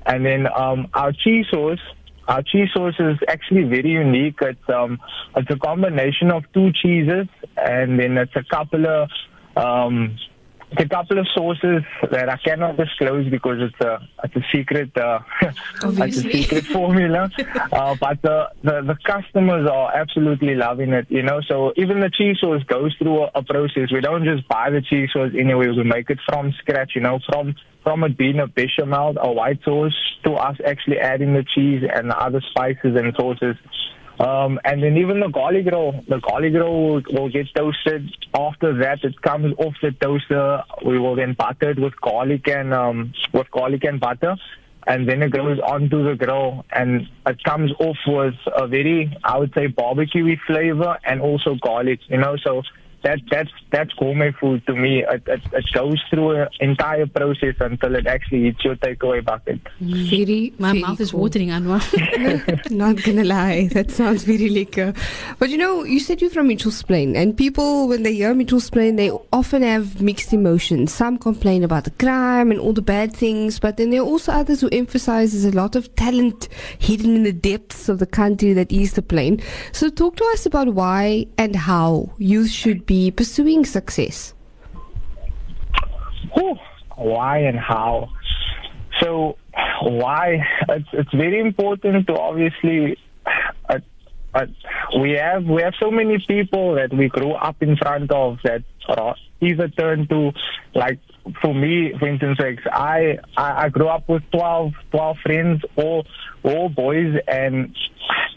And 0.05 0.25
then 0.25 0.47
um, 0.47 0.87
our 0.93 1.11
cheese 1.11 1.45
sauce, 1.49 1.79
our 2.27 2.41
cheese 2.41 2.69
sauce 2.73 2.95
is 2.99 3.17
actually 3.27 3.63
very 3.63 3.91
unique. 3.91 4.37
It's 4.41 4.69
um, 4.69 4.99
it's 5.35 5.49
a 5.49 5.57
combination 5.57 6.31
of 6.31 6.43
two 6.53 6.71
cheeses, 6.73 7.27
and 7.57 7.99
then 7.99 8.17
it's 8.17 8.35
a 8.35 8.43
couple 8.43 8.85
of 8.87 9.09
um, 9.55 10.17
a 10.77 10.87
couple 10.87 11.19
of 11.19 11.27
sources 11.33 11.83
that 12.11 12.29
I 12.29 12.37
cannot 12.37 12.77
disclose 12.77 13.29
because 13.29 13.57
it's 13.59 13.79
a 13.81 13.99
it's 14.23 14.35
a 14.35 14.45
secret 14.51 14.95
uh, 14.97 15.19
it's 15.83 16.17
a 16.17 16.21
secret 16.21 16.65
formula. 16.65 17.29
uh, 17.71 17.95
but 17.99 18.21
the, 18.21 18.49
the 18.63 18.81
the 18.81 18.97
customers 19.05 19.69
are 19.69 19.95
absolutely 19.95 20.55
loving 20.55 20.93
it. 20.93 21.05
You 21.09 21.23
know, 21.23 21.41
so 21.47 21.73
even 21.77 21.99
the 21.99 22.09
cheese 22.09 22.37
sauce 22.39 22.63
goes 22.63 22.95
through 22.97 23.23
a, 23.23 23.31
a 23.35 23.43
process. 23.43 23.91
We 23.91 24.01
don't 24.01 24.25
just 24.25 24.47
buy 24.47 24.69
the 24.69 24.81
cheese 24.81 25.09
sauce 25.13 25.31
anyway. 25.37 25.67
We 25.69 25.83
make 25.83 26.09
it 26.09 26.19
from 26.27 26.53
scratch. 26.59 26.91
You 26.95 27.01
know, 27.01 27.19
from 27.27 27.55
from 27.83 28.03
it 28.03 28.17
being 28.17 28.39
a 28.39 28.47
bechamel, 28.47 29.15
a 29.17 29.31
white 29.31 29.63
sauce, 29.63 29.95
to 30.23 30.33
us 30.33 30.57
actually 30.65 30.99
adding 30.99 31.33
the 31.33 31.45
cheese 31.55 31.83
and 31.93 32.09
the 32.09 32.17
other 32.17 32.41
spices 32.49 32.95
and 32.95 33.13
sauces. 33.15 33.55
Um, 34.19 34.59
and 34.63 34.81
then 34.81 34.97
even 34.97 35.19
the 35.19 35.27
garlic 35.27 35.67
roll, 35.71 36.03
the 36.07 36.19
garlic 36.19 36.53
roll 36.53 37.01
will, 37.11 37.29
get 37.29 37.47
toasted. 37.53 38.09
After 38.33 38.77
that, 38.77 39.03
it 39.03 39.21
comes 39.21 39.53
off 39.57 39.73
the 39.81 39.91
toaster. 39.91 40.63
We 40.85 40.99
will 40.99 41.15
then 41.15 41.33
butter 41.33 41.71
it 41.71 41.79
with 41.79 41.99
garlic 41.99 42.47
and 42.47 42.73
um, 42.73 43.13
with 43.33 43.51
garlic 43.51 43.83
and 43.83 43.99
butter, 43.99 44.37
and 44.87 45.07
then 45.09 45.21
it 45.21 45.31
goes 45.31 45.59
onto 45.59 46.03
the 46.03 46.15
grill, 46.15 46.65
and 46.71 47.09
it 47.25 47.43
comes 47.43 47.71
off 47.79 47.97
with 48.07 48.35
a 48.55 48.67
very, 48.67 49.13
I 49.23 49.37
would 49.37 49.53
say, 49.53 49.67
barbecuey 49.67 50.39
flavor 50.47 50.97
and 51.03 51.19
also 51.19 51.55
garlic. 51.55 51.99
You 52.07 52.19
know, 52.19 52.37
so 52.37 52.63
that 53.05 53.19
that's 53.29 53.51
that's 53.71 53.93
gourmet 53.93 54.31
food 54.31 54.65
to 54.65 54.73
me. 54.73 55.03
It, 55.03 55.23
it, 55.27 55.41
it 55.53 55.65
goes 55.73 56.01
through 56.09 56.41
an 56.41 56.47
entire 56.59 57.05
process 57.05 57.55
until 57.59 57.95
it 57.95 58.07
actually 58.07 58.45
hits 58.45 58.65
your 58.65 58.75
takeaway 58.77 59.23
bucket. 59.23 59.61
Very, 59.79 60.53
my 60.57 60.69
very 60.69 60.81
mouth 60.81 60.99
is 60.99 61.13
watering, 61.13 61.49
Anwar. 61.49 61.81
Not 62.71 63.03
gonna 63.03 63.23
lie, 63.23 63.67
that 63.73 63.91
sounds 63.91 64.23
very 64.23 64.49
lekker. 64.49 64.97
But 65.37 65.51
you 65.51 65.57
know, 65.57 65.83
you 65.83 65.99
said 65.99 66.19
you're 66.19 66.31
from 66.31 66.47
Mitchell's 66.47 66.81
Plain, 66.81 67.15
and 67.15 67.37
people 67.37 67.87
when 67.87 68.01
they 68.01 68.13
hear 68.15 68.33
Mitchell's 68.33 68.71
Plain, 68.71 68.95
they 68.95 69.11
often 69.31 69.61
have 69.61 70.01
mixed 70.01 70.33
emotions. 70.33 70.91
Some 70.91 71.19
complain 71.19 71.63
about 71.63 71.83
the 71.83 71.91
crime 71.91 72.49
and 72.49 72.59
all 72.59 72.73
the 72.73 72.81
bad 72.81 73.13
things, 73.13 73.59
but 73.59 73.77
then 73.77 73.91
there 73.91 74.01
are 74.01 74.05
also 74.05 74.31
others 74.31 74.61
who 74.61 74.69
emphasize 74.71 75.31
there's 75.31 75.53
a 75.53 75.55
lot 75.55 75.75
of 75.75 75.93
talent 75.95 76.49
hidden 76.79 77.15
in 77.17 77.23
the 77.23 77.33
depths 77.33 77.87
of 77.87 77.99
the 77.99 78.07
country 78.07 78.53
that 78.53 78.71
is 78.71 78.93
the 78.93 79.03
plain. 79.03 79.39
So 79.73 79.89
talk 79.89 80.15
to 80.15 80.25
us 80.33 80.47
about 80.47 80.69
why 80.73 81.27
and 81.37 81.55
how 81.55 82.11
youth 82.17 82.49
should 82.49 82.87
be 82.87 82.94
be 82.95 83.11
pursuing 83.11 83.65
success? 83.65 84.33
Whew, 86.33 86.55
why 86.95 87.39
and 87.49 87.59
how? 87.59 88.09
So, 89.01 89.37
why? 89.81 90.25
It's, 90.69 90.91
it's 90.93 91.13
very 91.25 91.39
important 91.39 92.07
to 92.07 92.13
obviously. 92.29 92.97
Uh, 93.69 93.79
uh, 94.33 94.45
we 95.01 95.11
have 95.11 95.43
we 95.45 95.61
have 95.61 95.75
so 95.79 95.89
many 95.89 96.17
people 96.27 96.75
that 96.75 96.91
we 96.99 97.07
grew 97.07 97.33
up 97.49 97.57
in 97.61 97.77
front 97.77 98.11
of 98.11 98.37
that 98.43 98.63
either 99.41 99.67
turn 99.69 100.07
to 100.07 100.31
like 100.73 100.99
for 101.41 101.53
me 101.53 101.93
for 101.99 102.07
instance 102.07 102.37
like 102.45 102.59
I, 102.67 103.17
I 103.37 103.47
I 103.63 103.69
grew 103.69 103.87
up 103.87 104.09
with 104.09 104.23
12, 104.31 104.73
12 104.91 105.17
friends 105.25 105.61
all 105.77 106.05
all 106.43 106.67
boys 106.69 107.13
and 107.27 107.73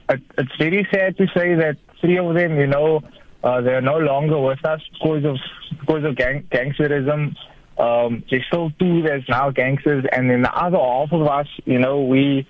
it, 0.09 0.23
it's 0.39 0.57
very 0.59 0.87
sad 0.93 1.17
to 1.19 1.27
say 1.37 1.49
that 1.63 1.77
three 2.01 2.19
of 2.19 2.35
them 2.35 2.59
you 2.59 2.69
know 2.69 3.03
uh, 3.43 3.61
they're 3.61 3.81
no 3.81 3.99
longer 3.99 4.41
with 4.41 4.65
us 4.65 4.81
because 4.93 5.25
of 5.25 5.37
because 5.81 6.05
of 6.05 6.17
gang, 6.17 6.47
gangsterism. 6.51 7.37
Um, 7.79 8.25
there's 8.29 8.45
still 8.49 8.71
two 8.79 9.03
that's 9.03 9.29
now 9.29 9.51
gangsters, 9.51 10.05
and 10.11 10.29
then 10.29 10.43
the 10.43 10.53
other 10.53 10.79
half 10.79 11.13
of 11.13 11.27
us, 11.27 11.47
you 11.65 11.79
know, 11.79 12.03
we 12.03 12.47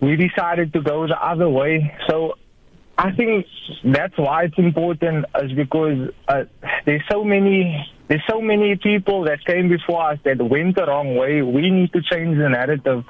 we 0.00 0.16
decided 0.16 0.72
to 0.72 0.80
go 0.80 1.06
the 1.06 1.22
other 1.22 1.48
way. 1.48 1.94
So 2.08 2.34
I 2.96 3.12
think 3.12 3.46
that's 3.84 4.16
why 4.16 4.44
it's 4.44 4.58
important, 4.58 5.26
is 5.42 5.52
because 5.52 6.08
uh, 6.28 6.44
there's 6.86 7.02
so 7.10 7.22
many 7.22 7.86
there's 8.08 8.24
so 8.28 8.40
many 8.40 8.76
people 8.76 9.24
that 9.24 9.44
came 9.44 9.68
before 9.68 10.10
us 10.10 10.18
that 10.24 10.40
went 10.40 10.76
the 10.76 10.86
wrong 10.86 11.16
way. 11.16 11.42
We 11.42 11.70
need 11.70 11.92
to 11.92 12.00
change 12.02 12.38
the 12.38 12.48
narrative. 12.48 13.04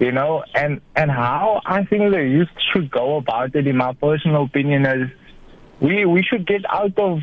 you 0.00 0.12
know, 0.12 0.44
and 0.54 0.80
and 0.96 1.10
how 1.10 1.60
I 1.64 1.84
think 1.84 2.12
the 2.12 2.22
youth 2.22 2.48
should 2.72 2.90
go 2.90 3.16
about 3.16 3.54
it, 3.54 3.66
in 3.66 3.76
my 3.76 3.92
personal 3.92 4.44
opinion, 4.44 4.86
is 4.86 5.10
we 5.80 6.04
we 6.04 6.22
should 6.22 6.46
get 6.46 6.64
out 6.70 6.98
of 6.98 7.20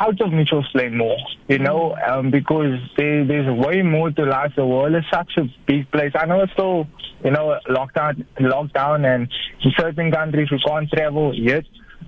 out 0.00 0.20
of 0.20 0.32
Mitchell's 0.32 0.68
Plain 0.72 0.96
more, 0.96 1.16
you 1.48 1.58
know, 1.58 1.96
um, 2.06 2.30
because 2.30 2.78
there, 2.96 3.24
there's 3.24 3.48
way 3.58 3.82
more 3.82 4.10
to 4.10 4.24
life. 4.24 4.52
The 4.56 4.64
world 4.64 4.94
is 4.94 5.04
such 5.12 5.32
a 5.36 5.44
big 5.66 5.90
place. 5.90 6.12
I 6.14 6.26
know 6.26 6.42
it's 6.42 6.52
still, 6.52 6.86
you 7.24 7.30
know, 7.32 7.58
lockdown, 7.68 8.24
lockdown, 8.38 9.04
and 9.04 9.28
in 9.64 9.72
certain 9.76 10.12
countries 10.12 10.50
we 10.50 10.60
can't 10.60 10.88
travel 10.90 11.34
yet. 11.34 11.64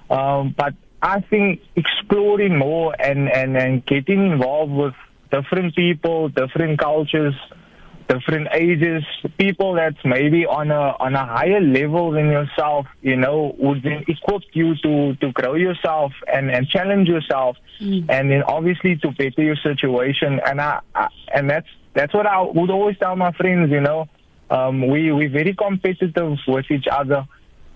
Um, 0.08 0.54
but 0.56 0.74
I 1.02 1.20
think 1.20 1.62
exploring 1.74 2.56
more 2.56 2.94
and, 3.00 3.28
and, 3.28 3.56
and 3.56 3.84
getting 3.84 4.30
involved 4.30 4.72
with 4.72 4.94
different 5.32 5.74
people, 5.74 6.28
different 6.28 6.78
cultures, 6.78 7.34
different 8.10 8.48
ages, 8.52 9.04
people 9.38 9.74
that's 9.74 10.02
maybe 10.04 10.44
on 10.44 10.70
a 10.70 10.96
on 10.98 11.14
a 11.14 11.24
higher 11.24 11.60
level 11.60 12.10
than 12.10 12.26
yourself, 12.26 12.86
you 13.02 13.16
know, 13.16 13.54
would 13.58 13.82
then 13.82 14.04
equip 14.08 14.42
you 14.52 14.74
to 14.84 15.14
to 15.16 15.32
grow 15.32 15.54
yourself 15.54 16.12
and 16.32 16.50
and 16.50 16.68
challenge 16.68 17.08
yourself, 17.08 17.56
mm. 17.80 18.04
and 18.08 18.30
then 18.30 18.42
obviously 18.42 18.96
to 18.96 19.10
better 19.12 19.42
your 19.42 19.56
situation. 19.56 20.40
And 20.44 20.60
I, 20.60 20.80
I 20.94 21.08
and 21.34 21.48
that's 21.48 21.68
that's 21.94 22.12
what 22.12 22.26
I 22.26 22.40
would 22.42 22.70
always 22.70 22.98
tell 22.98 23.16
my 23.16 23.32
friends, 23.32 23.70
you 23.70 23.80
know, 23.80 24.08
um, 24.50 24.88
we 24.88 25.12
we're 25.12 25.30
very 25.30 25.54
competitive 25.54 26.38
with 26.46 26.70
each 26.70 26.86
other. 26.90 27.26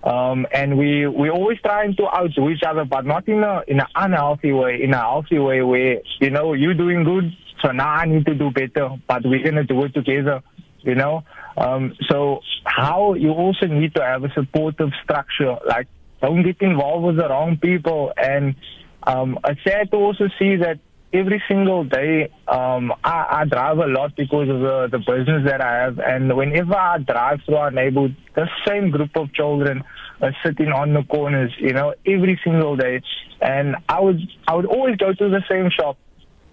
Um, 0.03 0.45
and 0.51 0.77
we 0.77 1.07
we 1.07 1.31
always 1.31 1.59
trying 1.61 1.95
to 1.95 2.05
outdo 2.15 2.49
each 2.49 2.61
other, 2.61 2.85
but 2.85 3.05
not 3.07 3.27
in 3.27 3.43
a 3.43 3.63
in 3.67 3.79
an 3.79 3.87
unhealthy 3.95 4.51
way. 4.51 4.83
In 4.83 4.93
a 4.93 4.99
healthy 4.99 5.39
way, 5.39 5.63
where 5.63 6.01
you 6.21 6.29
know 6.29 6.53
you're 6.53 6.75
doing 6.75 7.03
good, 7.03 7.35
so 7.65 7.71
now 7.71 7.89
I 7.89 8.05
need 8.05 8.25
to 8.27 8.35
do 8.35 8.51
better, 8.51 8.89
but 9.07 9.23
we're 9.25 9.41
going 9.41 9.55
to 9.55 9.63
do 9.63 9.83
it 9.85 9.93
together, 9.93 10.43
you 10.81 10.93
know? 10.93 11.23
Um, 11.57 11.95
so 12.09 12.41
how 12.63 13.15
you 13.15 13.31
also 13.31 13.65
need 13.65 13.95
to 13.95 14.03
have 14.03 14.23
a 14.23 14.31
supportive 14.33 14.89
structure, 15.03 15.57
like 15.65 15.87
don't 16.21 16.43
get 16.43 16.61
involved 16.61 17.05
with 17.05 17.17
the 17.17 17.27
wrong 17.27 17.57
people. 17.57 18.13
And 18.17 18.55
um, 19.03 19.39
it's 19.47 19.63
sad 19.63 19.89
to 19.91 19.97
also 19.97 20.25
see 20.37 20.57
that 20.57 20.79
every 21.11 21.41
single 21.47 21.85
day 21.85 22.29
um, 22.47 22.93
I, 23.03 23.41
I 23.41 23.45
drive 23.45 23.77
a 23.79 23.87
lot 23.87 24.15
because 24.15 24.49
of 24.49 24.59
the, 24.59 24.89
the 24.91 24.99
business 24.99 25.45
that 25.45 25.61
I 25.61 25.83
have. 25.83 25.99
And 25.99 26.35
whenever 26.35 26.75
I 26.75 26.99
drive 26.99 27.39
through 27.45 27.55
our 27.55 27.71
neighborhood, 27.71 28.15
the 28.35 28.47
same 28.67 28.91
group 28.91 29.15
of 29.15 29.33
children 29.33 29.83
are 30.21 30.35
sitting 30.45 30.67
on 30.67 30.93
the 30.93 31.03
corners, 31.03 31.51
you 31.57 31.73
know, 31.73 31.95
every 32.05 32.39
single 32.43 32.75
day. 32.75 33.01
And 33.41 33.75
I 33.89 34.01
would 34.01 34.19
I 34.47 34.55
would 34.55 34.65
always 34.65 34.97
go 34.97 35.13
to 35.13 35.29
the 35.29 35.43
same 35.49 35.69
shop 35.69 35.97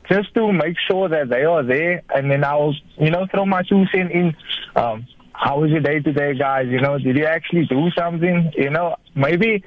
just 0.09 0.35
to 0.35 0.53
make 0.53 0.77
sure 0.91 1.09
that 1.09 1.29
they 1.29 1.45
are 1.45 1.63
there. 1.63 2.03
And 2.15 2.31
then 2.31 2.45
I'll, 2.45 2.75
you 2.99 3.11
know, 3.11 3.27
throw 3.31 3.47
my 3.47 3.63
two 3.63 3.85
cents 3.87 4.13
in. 4.13 4.37
Um, 4.77 5.07
how 5.33 5.61
was 5.61 5.71
your 5.71 5.81
day 5.81 6.01
today, 6.01 6.35
guys? 6.35 6.67
You 6.69 6.81
know, 6.81 6.99
did 6.99 7.17
you 7.17 7.25
actually 7.25 7.67
do 7.67 7.91
something? 7.97 8.53
You 8.57 8.71
know, 8.71 8.97
maybe 9.15 9.65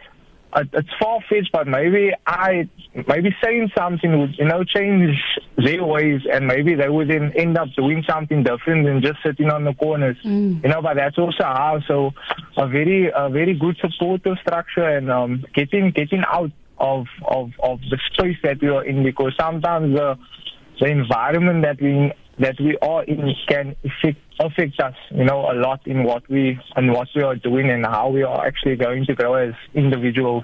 it's 0.56 0.90
far 1.00 1.20
fetched, 1.30 1.52
but 1.52 1.68
maybe 1.68 2.14
I, 2.26 2.70
maybe 3.08 3.36
saying 3.44 3.72
something 3.78 4.20
would, 4.20 4.38
you 4.38 4.46
know, 4.46 4.64
change 4.64 5.18
their 5.58 5.84
ways, 5.84 6.22
and 6.32 6.48
maybe 6.48 6.76
they 6.76 6.88
would 6.88 7.10
then 7.10 7.34
end 7.36 7.58
up 7.58 7.68
doing 7.76 8.04
something 8.08 8.44
different 8.44 8.86
than 8.86 9.02
just 9.02 9.22
sitting 9.24 9.50
on 9.50 9.66
the 9.66 9.74
corners. 9.74 10.18
Mm. 10.24 10.64
You 10.64 10.70
know, 10.70 10.82
but 10.82 10.96
that's 10.96 11.18
also 11.18 11.44
how. 11.44 11.82
So, 11.88 12.12
a 12.58 12.68
very, 12.68 13.12
a 13.14 13.30
very 13.30 13.54
good 13.54 13.78
supportive 13.82 14.38
structure 14.42 14.88
and 14.88 15.12
um, 15.12 15.44
getting, 15.54 15.92
getting 15.92 16.24
out 16.32 16.52
of 16.78 17.06
of 17.28 17.52
of 17.62 17.80
the 17.90 18.00
space 18.14 18.38
that 18.44 18.62
we 18.62 18.70
are 18.70 18.84
in 18.84 19.04
because 19.04 19.34
sometimes 19.40 19.96
the 19.96 20.18
the 20.80 20.88
environment 20.88 21.64
that 21.64 21.82
we 21.82 22.12
that 22.40 22.60
we 22.60 22.78
are 22.82 23.04
in 23.06 23.34
can 23.48 23.76
affect, 23.86 24.20
affect 24.40 24.80
us, 24.82 24.96
you 25.12 25.24
know, 25.24 25.50
a 25.50 25.56
lot 25.56 25.80
in 25.88 26.04
what 26.04 26.28
we 26.30 26.60
and 26.76 26.92
what 26.92 27.08
we 27.16 27.22
are 27.22 27.36
doing 27.36 27.70
and 27.70 27.86
how 27.86 28.10
we 28.10 28.24
are 28.24 28.46
actually 28.46 28.76
going 28.76 29.06
to 29.06 29.16
grow 29.16 29.36
as 29.36 29.54
individuals. 29.74 30.44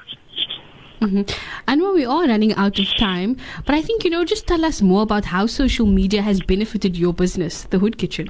Mm-hmm. 1.02 1.24
And 1.68 1.82
well, 1.82 1.94
we 1.94 2.06
are 2.06 2.28
running 2.28 2.54
out 2.54 2.78
of 2.78 2.88
time, 2.96 3.36
but 3.66 3.74
I 3.74 3.82
think 3.82 4.04
you 4.04 4.10
know, 4.10 4.24
just 4.24 4.48
tell 4.48 4.64
us 4.64 4.82
more 4.82 5.02
about 5.02 5.26
how 5.26 5.48
social 5.48 5.86
media 5.86 6.22
has 6.22 6.42
benefited 6.42 6.96
your 6.96 7.14
business, 7.14 7.64
the 7.64 7.80
Hood 7.80 7.98
Kitchen. 7.98 8.30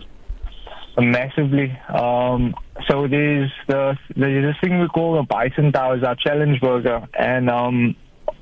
Massively. 0.98 1.78
Um, 1.90 2.54
so 2.90 3.08
there's 3.08 3.52
the 3.68 3.98
there's 4.16 4.54
this 4.54 4.62
thing 4.62 4.80
we 4.80 4.88
call 4.88 5.16
the 5.16 5.24
Bison 5.24 5.72
Towers, 5.72 6.04
our 6.04 6.16
challenge 6.16 6.60
burger, 6.60 7.08
and 7.18 7.50
um, 7.50 7.96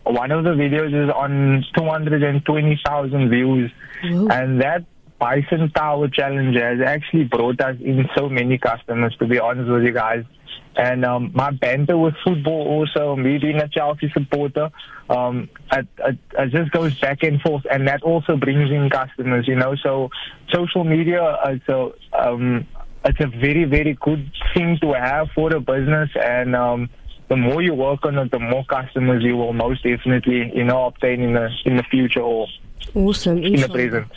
one 0.03 0.31
of 0.31 0.43
the 0.43 0.51
videos 0.51 0.87
is 0.87 1.11
on 1.11 1.63
220,000 1.75 3.29
views, 3.29 3.71
Whoa. 4.03 4.27
and 4.29 4.61
that 4.61 4.85
Bison 5.19 5.69
Tower 5.71 6.07
challenge 6.07 6.55
has 6.55 6.79
actually 6.81 7.25
brought 7.25 7.61
us 7.61 7.75
in 7.79 8.09
so 8.17 8.29
many 8.29 8.57
customers. 8.57 9.15
To 9.19 9.27
be 9.27 9.39
honest 9.39 9.69
with 9.69 9.83
you 9.83 9.91
guys, 9.91 10.23
and 10.75 11.03
um, 11.03 11.31
my 11.33 11.51
banter 11.51 11.97
with 11.97 12.13
football 12.23 12.67
also, 12.67 13.15
me 13.15 13.37
being 13.37 13.57
a 13.57 13.67
Chelsea 13.67 14.09
supporter, 14.13 14.69
um, 15.09 15.49
it, 15.71 15.87
it, 15.99 16.17
it, 16.37 16.51
just 16.51 16.71
goes 16.71 16.97
back 16.99 17.23
and 17.23 17.41
forth, 17.41 17.63
and 17.69 17.87
that 17.87 18.03
also 18.03 18.37
brings 18.37 18.69
in 18.71 18.89
customers, 18.89 19.47
you 19.47 19.55
know. 19.55 19.75
So 19.83 20.09
social 20.53 20.83
media, 20.83 21.37
is 21.51 21.61
a, 21.67 21.89
um, 22.17 22.65
it's 23.03 23.19
a 23.19 23.27
very, 23.27 23.65
very 23.65 23.97
good 23.99 24.31
thing 24.53 24.77
to 24.81 24.93
have 24.93 25.27
for 25.35 25.53
a 25.53 25.59
business, 25.59 26.09
and 26.15 26.55
um, 26.55 26.89
the 27.29 27.37
more 27.37 27.61
you 27.61 27.73
work 27.73 28.03
on 28.03 28.17
it, 28.17 28.31
the 28.31 28.39
more 28.39 28.65
customers 28.65 29.23
you 29.23 29.37
will 29.37 29.53
most 29.53 29.83
definitely, 29.83 30.51
you 30.53 30.63
know, 30.63 30.87
obtain 30.87 31.21
in 31.21 31.33
the 31.33 31.49
in 31.65 31.77
the 31.77 31.83
future 31.83 32.21
or 32.21 32.47
awesome 32.95 33.43
in 33.43 33.61
the 33.61 33.69
present. 33.69 34.07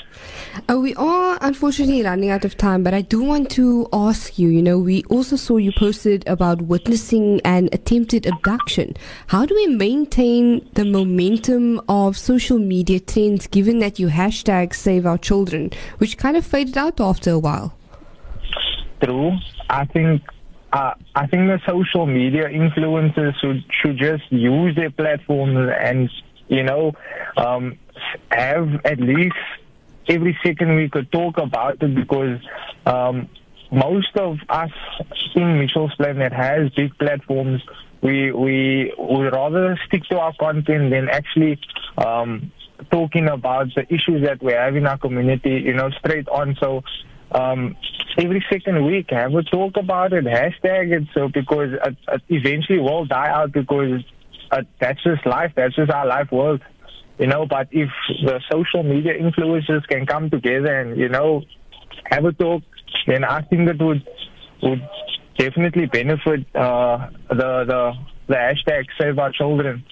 Uh, 0.68 0.78
we 0.78 0.94
are 0.96 1.38
unfortunately 1.40 2.02
running 2.02 2.30
out 2.30 2.44
of 2.44 2.56
time, 2.56 2.82
but 2.82 2.92
I 2.92 3.00
do 3.00 3.22
want 3.22 3.50
to 3.52 3.88
ask 3.92 4.38
you. 4.38 4.48
You 4.48 4.62
know, 4.62 4.78
we 4.78 5.02
also 5.04 5.36
saw 5.36 5.56
you 5.56 5.72
posted 5.72 6.26
about 6.26 6.62
witnessing 6.62 7.40
an 7.44 7.68
attempted 7.72 8.26
abduction. 8.26 8.94
How 9.28 9.46
do 9.46 9.54
we 9.54 9.66
maintain 9.66 10.68
the 10.74 10.84
momentum 10.84 11.80
of 11.88 12.18
social 12.18 12.58
media 12.58 13.00
trends, 13.00 13.46
given 13.46 13.78
that 13.78 13.98
you 13.98 14.08
hashtag 14.08 14.74
Save 14.74 15.06
Our 15.06 15.18
Children, 15.18 15.70
which 15.98 16.18
kind 16.18 16.36
of 16.36 16.44
faded 16.44 16.76
out 16.76 17.00
after 17.00 17.30
a 17.30 17.38
while? 17.38 17.74
True. 19.02 19.32
I 19.70 19.84
think 19.86 20.22
uh, 20.72 20.94
I 21.14 21.26
think 21.26 21.48
the 21.48 21.60
social 21.66 22.06
media 22.06 22.48
influencers 22.48 23.34
should, 23.40 23.64
should 23.80 23.98
just 23.98 24.24
use 24.30 24.74
their 24.74 24.90
platforms 24.90 25.70
and, 25.78 26.10
you 26.48 26.62
know, 26.62 26.92
um, 27.36 27.78
have 28.30 28.68
at 28.84 28.98
least 28.98 29.36
every 30.08 30.36
second 30.44 30.76
we 30.76 30.88
could 30.88 31.10
talk 31.12 31.38
about 31.38 31.82
it 31.82 31.94
because 31.94 32.40
um, 32.86 33.28
most 33.70 34.16
of 34.16 34.38
us 34.48 34.70
in 35.34 35.58
Mitchell's 35.58 35.94
Plain 35.94 36.18
that 36.18 36.32
has 36.32 36.70
big 36.70 36.96
platforms, 36.98 37.62
we 38.02 38.32
we 38.32 38.92
would 38.98 39.32
rather 39.32 39.78
stick 39.86 40.02
to 40.10 40.18
our 40.18 40.34
content 40.34 40.90
than 40.90 41.08
actually 41.08 41.58
um, 41.96 42.52
talking 42.90 43.28
about 43.28 43.68
the 43.74 43.82
issues 43.92 44.24
that 44.24 44.42
we 44.42 44.52
have 44.52 44.76
in 44.76 44.86
our 44.86 44.98
community, 44.98 45.62
you 45.64 45.72
know, 45.72 45.90
straight 45.90 46.28
on. 46.28 46.56
So 46.60 46.82
um, 47.34 47.76
every 48.18 48.44
second 48.50 48.84
week, 48.84 49.10
have 49.10 49.34
a 49.34 49.42
talk 49.42 49.76
about 49.76 50.12
it, 50.12 50.24
hashtag 50.24 50.92
it, 50.92 51.08
so 51.14 51.28
because 51.28 51.70
it, 51.84 51.96
it 52.08 52.22
eventually 52.28 52.78
will 52.78 53.04
die 53.06 53.28
out 53.28 53.52
because 53.52 54.02
it, 54.52 54.66
that's 54.80 55.02
just 55.02 55.24
life, 55.26 55.52
that's 55.56 55.74
just 55.74 55.90
our 55.90 56.06
life 56.06 56.30
works. 56.30 56.64
You 57.18 57.26
know, 57.26 57.46
but 57.46 57.68
if 57.70 57.90
the 58.24 58.40
social 58.50 58.82
media 58.82 59.12
influencers 59.18 59.86
can 59.86 60.06
come 60.06 60.30
together 60.30 60.80
and, 60.80 60.98
you 60.98 61.08
know, 61.08 61.42
have 62.06 62.24
a 62.24 62.32
talk, 62.32 62.62
then 63.06 63.24
I 63.24 63.42
think 63.42 63.68
that 63.68 63.80
would 63.80 64.06
would 64.62 64.82
definitely 65.38 65.86
benefit 65.86 66.46
uh, 66.54 67.08
the 67.28 67.64
the 67.64 67.92
the 68.28 68.34
hashtag 68.34 68.86
Save 68.98 69.18
Our 69.18 69.32
Children. 69.32 69.84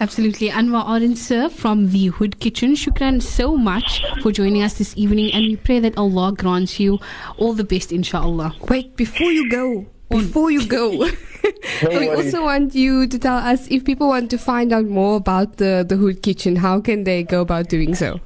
Absolutely. 0.00 0.48
Anwar 0.48 0.86
Arendse, 0.86 1.50
from 1.50 1.90
the 1.90 2.06
Hood 2.06 2.38
Kitchen. 2.38 2.74
Shukran 2.74 3.20
so 3.20 3.56
much 3.56 4.04
for 4.22 4.30
joining 4.30 4.62
us 4.62 4.74
this 4.74 4.96
evening, 4.96 5.32
and 5.32 5.44
we 5.44 5.56
pray 5.56 5.80
that 5.80 5.98
Allah 5.98 6.32
grants 6.32 6.78
you 6.78 7.00
all 7.36 7.52
the 7.52 7.64
best, 7.64 7.90
inshallah. 7.90 8.54
Wait, 8.68 8.94
before 8.96 9.32
you 9.32 9.50
go, 9.50 9.86
before 10.08 10.52
you 10.52 10.64
go, 10.66 10.90
we 11.82 12.08
also 12.08 12.44
want 12.44 12.76
you 12.76 13.08
to 13.08 13.18
tell 13.18 13.38
us 13.38 13.66
if 13.68 13.84
people 13.84 14.06
want 14.06 14.30
to 14.30 14.38
find 14.38 14.72
out 14.72 14.86
more 14.86 15.16
about 15.16 15.56
the, 15.56 15.84
the 15.88 15.96
Hood 15.96 16.22
Kitchen, 16.22 16.54
how 16.54 16.80
can 16.80 17.02
they 17.02 17.24
go 17.24 17.40
about 17.40 17.68
doing 17.68 17.96
so? 17.96 18.20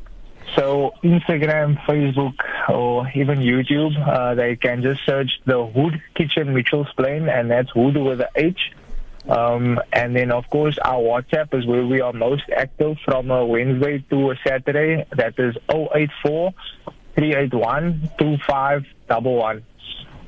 So, 0.55 0.93
Instagram, 1.03 1.81
Facebook, 1.87 2.35
or 2.69 3.11
even 3.15 3.39
YouTube, 3.39 3.97
uh, 4.07 4.35
they 4.35 4.57
can 4.57 4.83
just 4.83 5.01
search 5.07 5.41
the 5.47 5.67
Hood 5.67 6.03
Kitchen 6.15 6.53
Mitchell's 6.53 6.93
Plain, 6.99 7.31
and 7.31 7.51
that's 7.51 7.71
Hood 7.71 7.97
with 7.97 8.21
a 8.21 8.29
H. 8.37 8.73
Um, 9.29 9.81
and 9.93 10.17
then, 10.17 10.33
of 10.33 10.49
course, 10.51 10.79
our 10.85 11.01
WhatsApp 11.01 11.55
is 11.55 11.67
where 11.67 11.87
we 11.87 12.01
are 12.01 12.13
most 12.13 12.45
active 12.55 12.97
from 13.05 13.31
a 13.31 13.47
Wednesday 13.47 14.05
to 14.11 14.33
a 14.33 14.37
Saturday. 14.45 15.07
That 15.17 15.35
is 15.39 15.57
084 15.69 16.53
381 17.15 18.11
2511. 18.19 19.65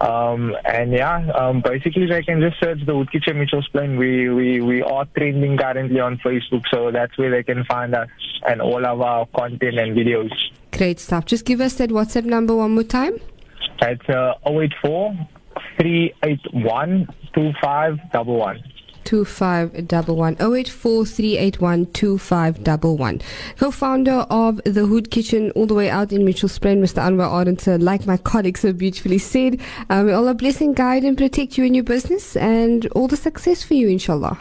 Um, 0.01 0.55
and 0.65 0.93
yeah, 0.93 1.31
um, 1.33 1.63
basically 1.63 2.07
they 2.07 2.23
can 2.23 2.41
just 2.41 2.61
search 2.61 2.85
the 2.85 2.93
Hood 2.93 3.11
Kitchen 3.11 3.39
Mitchell's 3.39 3.69
Plain. 3.69 3.97
We, 3.97 4.29
we, 4.29 4.61
we 4.61 4.83
are 4.83 5.07
trending 5.17 5.57
currently 5.57 6.01
on 6.01 6.19
Facebook, 6.19 6.63
so 6.71 6.91
that's 6.91 7.17
where 7.17 7.31
they 7.31 7.43
can 7.43 7.65
find 7.65 7.95
us 7.95 8.09
and 8.47 8.61
all 8.61 8.85
of 8.85 9.01
our 9.01 9.27
content 9.27 9.79
and 9.79 9.97
videos. 9.97 10.31
Great 10.73 11.01
stuff. 11.01 11.25
Just 11.25 11.45
give 11.45 11.61
us 11.61 11.75
that 11.75 11.91
WhatsApp 11.91 12.25
number 12.25 12.55
one 12.55 12.73
more 12.73 12.83
time. 12.83 13.19
It's 13.81 14.09
uh, 14.09 14.35
084 14.47 15.15
381 15.79 17.09
2511. 17.35 18.74
2511 19.05 20.37
084 20.41 21.05
co-founder 23.59 24.27
of 24.31 24.61
the 24.65 24.87
hood 24.87 25.11
kitchen 25.11 25.51
all 25.53 25.67
the 25.67 25.75
way 25.75 25.91
out 25.91 26.13
in 26.13 26.25
mitchell's 26.25 26.59
plain 26.59 26.83
mr 26.83 27.03
anwar 27.03 27.29
Arendse, 27.29 27.81
like 27.83 28.07
my 28.07 28.17
colleague 28.17 28.59
so 28.59 28.73
beautifully 28.73 29.19
said 29.19 29.61
um, 29.91 30.07
may 30.07 30.13
allah 30.13 30.35
bless 30.35 30.61
and 30.61 30.77
guide 30.77 31.05
and 31.05 31.17
protect 31.19 31.59
you 31.59 31.65
in 31.65 31.75
your 31.75 31.85
business 31.85 32.37
and 32.37 32.87
all 32.89 33.09
the 33.09 33.17
success 33.17 33.63
for 33.63 33.75
you 33.75 33.89
inshallah 33.89 34.39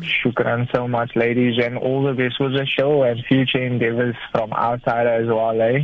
Shukran 0.00 0.70
so 0.72 0.86
much, 0.86 1.10
ladies, 1.16 1.58
and 1.58 1.76
all 1.76 2.04
the 2.04 2.12
best 2.12 2.38
with 2.38 2.52
the 2.52 2.64
show 2.66 3.02
and 3.02 3.20
future 3.24 3.60
endeavors 3.60 4.14
from 4.30 4.52
outside 4.52 5.08
as 5.08 5.26
well, 5.26 5.60
eh? 5.60 5.80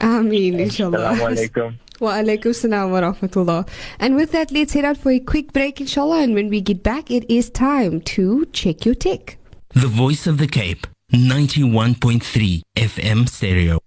Ameen, 0.00 0.60
inshallah. 0.60 0.98
Assalamu 0.98 1.48
alaikum. 1.48 1.74
Wa 2.00 2.12
alaikum 2.12 2.54
salam 2.54 2.92
wa 2.92 3.00
rahmatullah. 3.00 3.68
And 3.98 4.14
with 4.14 4.32
that, 4.32 4.52
let's 4.52 4.72
head 4.72 4.84
out 4.84 4.96
for 4.98 5.10
a 5.10 5.18
quick 5.18 5.52
break, 5.52 5.80
inshallah. 5.80 6.22
And 6.22 6.34
when 6.34 6.48
we 6.48 6.60
get 6.60 6.82
back, 6.82 7.10
it 7.10 7.28
is 7.28 7.50
time 7.50 8.00
to 8.02 8.46
check 8.52 8.84
your 8.84 8.94
tick. 8.94 9.38
The 9.74 9.88
Voice 9.88 10.26
of 10.26 10.38
the 10.38 10.46
Cape, 10.46 10.86
91.3 11.12 12.62
FM 12.76 13.28
stereo. 13.28 13.78